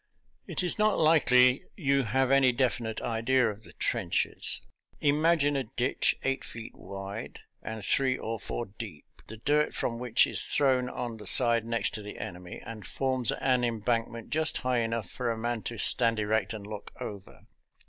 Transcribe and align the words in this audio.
It 0.47 0.63
is 0.63 0.79
not 0.79 0.97
likely 0.97 1.63
you 1.75 2.01
have 2.01 2.31
any 2.31 2.51
definite 2.51 2.99
idea 3.01 3.51
of 3.51 3.61
the 3.61 3.73
trenches. 3.73 4.61
Imagine 4.99 5.55
a 5.55 5.63
ditch 5.65 6.15
eight 6.23 6.43
feet 6.43 6.73
wide 6.73 7.41
and 7.61 7.85
three 7.85 8.17
or 8.17 8.39
four 8.39 8.65
deep, 8.65 9.05
the 9.27 9.37
dirt 9.37 9.75
from 9.75 9.99
which 9.99 10.25
is 10.25 10.41
thrown 10.41 10.89
on 10.89 11.17
the 11.17 11.27
side 11.27 11.65
next 11.65 11.93
to 11.93 12.01
the 12.01 12.17
enemy 12.17 12.59
and 12.65 12.87
forms 12.87 13.31
an 13.31 13.63
embankment 13.63 14.31
just 14.31 14.57
high 14.57 14.79
enough 14.79 15.07
for 15.07 15.29
a 15.29 15.37
man 15.37 15.61
to 15.61 15.77
stand 15.77 16.17
erect 16.17 16.51
and 16.51 16.65
look 16.65 16.91
over. 16.99 17.41